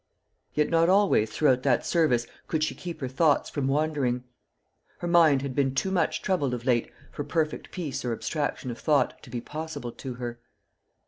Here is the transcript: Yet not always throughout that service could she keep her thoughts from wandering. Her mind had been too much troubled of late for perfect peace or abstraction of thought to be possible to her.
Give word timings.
Yet 0.55 0.71
not 0.71 0.89
always 0.89 1.29
throughout 1.29 1.61
that 1.61 1.85
service 1.85 2.25
could 2.47 2.63
she 2.63 2.73
keep 2.73 3.01
her 3.01 3.07
thoughts 3.07 3.51
from 3.51 3.67
wandering. 3.67 4.23
Her 4.97 5.07
mind 5.07 5.43
had 5.43 5.53
been 5.53 5.75
too 5.75 5.91
much 5.91 6.23
troubled 6.23 6.55
of 6.55 6.65
late 6.65 6.91
for 7.11 7.23
perfect 7.23 7.69
peace 7.71 8.03
or 8.03 8.11
abstraction 8.11 8.71
of 8.71 8.79
thought 8.79 9.21
to 9.21 9.29
be 9.29 9.41
possible 9.41 9.91
to 9.91 10.15
her. 10.15 10.39